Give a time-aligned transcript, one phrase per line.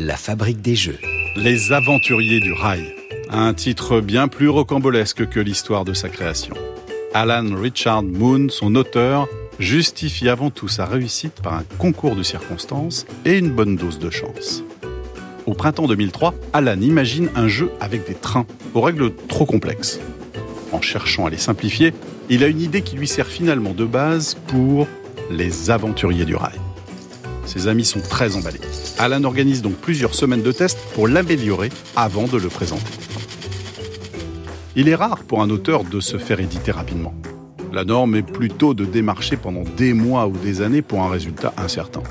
[0.00, 0.98] La fabrique des jeux.
[1.36, 2.96] Les aventuriers du rail.
[3.30, 6.56] Un titre bien plus rocambolesque que l'histoire de sa création.
[7.14, 9.28] Alan Richard Moon, son auteur,
[9.60, 14.10] justifie avant tout sa réussite par un concours de circonstances et une bonne dose de
[14.10, 14.64] chance.
[15.46, 20.00] Au printemps 2003, Alan imagine un jeu avec des trains, aux règles trop complexes.
[20.72, 21.94] En cherchant à les simplifier,
[22.28, 24.88] il a une idée qui lui sert finalement de base pour
[25.30, 26.58] les aventuriers du rail.
[27.46, 28.60] Ses amis sont très emballés.
[28.98, 32.92] Alan organise donc plusieurs semaines de tests pour l'améliorer avant de le présenter.
[34.76, 37.14] Il est rare pour un auteur de se faire éditer rapidement.
[37.72, 41.52] La norme est plutôt de démarcher pendant des mois ou des années pour un résultat
[41.56, 42.02] incertain.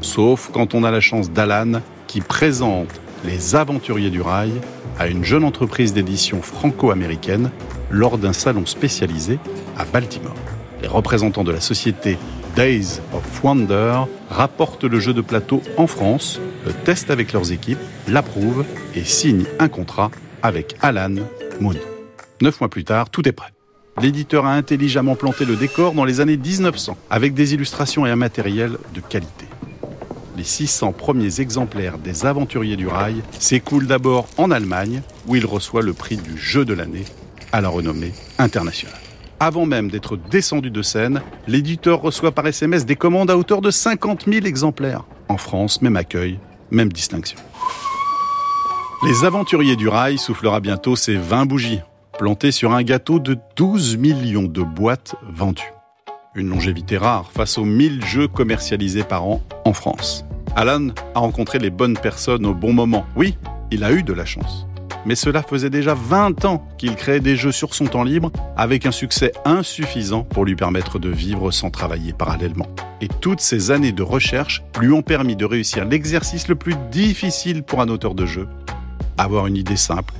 [0.00, 2.88] Sauf quand on a la chance d'Alan qui présente
[3.24, 4.52] Les Aventuriers du Rail
[4.98, 7.50] à une jeune entreprise d'édition franco-américaine
[7.90, 9.38] lors d'un salon spécialisé
[9.78, 10.34] à Baltimore.
[10.82, 12.18] Les représentants de la société
[12.56, 17.78] Days of Wonder rapportent le jeu de plateau en France, le testent avec leurs équipes,
[18.08, 20.10] l'approuvent et signent un contrat
[20.42, 21.14] avec Alan
[21.60, 21.76] Moon.
[22.42, 23.52] Neuf mois plus tard, tout est prêt.
[24.02, 28.16] L'éditeur a intelligemment planté le décor dans les années 1900 avec des illustrations et un
[28.16, 29.46] matériel de qualité.
[30.36, 35.82] Les 600 premiers exemplaires des Aventuriers du Rail s'écoulent d'abord en Allemagne où il reçoit
[35.82, 37.04] le prix du jeu de l'année
[37.50, 39.11] à la renommée internationale.
[39.44, 43.72] Avant même d'être descendu de scène, l'éditeur reçoit par SMS des commandes à hauteur de
[43.72, 45.02] 50 000 exemplaires.
[45.28, 46.38] En France, même accueil,
[46.70, 47.36] même distinction.
[49.04, 51.80] Les aventuriers du rail soufflera bientôt ses 20 bougies,
[52.20, 55.72] plantées sur un gâteau de 12 millions de boîtes vendues.
[56.36, 60.24] Une longévité rare face aux 1000 jeux commercialisés par an en France.
[60.54, 63.06] Alan a rencontré les bonnes personnes au bon moment.
[63.16, 63.36] Oui,
[63.72, 64.68] il a eu de la chance
[65.06, 68.86] mais cela faisait déjà 20 ans qu'il créait des jeux sur son temps libre avec
[68.86, 72.68] un succès insuffisant pour lui permettre de vivre sans travailler parallèlement.
[73.00, 77.62] Et toutes ces années de recherche lui ont permis de réussir l'exercice le plus difficile
[77.62, 78.48] pour un auteur de jeu,
[79.18, 80.14] avoir une idée simple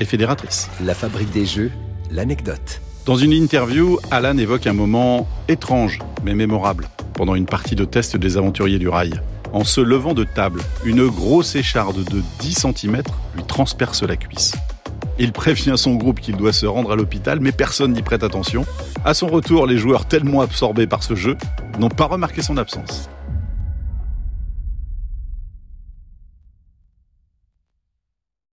[0.00, 0.68] et fédératrice.
[0.84, 1.70] La fabrique des jeux,
[2.10, 2.80] l'anecdote.
[3.06, 8.16] Dans une interview, Alan évoque un moment étrange mais mémorable pendant une partie de test
[8.16, 9.20] des aventuriers du rail.
[9.54, 13.02] En se levant de table, une grosse écharde de 10 cm
[13.36, 14.52] lui transperce la cuisse.
[15.16, 18.66] Il prévient son groupe qu'il doit se rendre à l'hôpital, mais personne n'y prête attention.
[19.04, 21.36] À son retour, les joueurs tellement absorbés par ce jeu
[21.78, 23.08] n'ont pas remarqué son absence.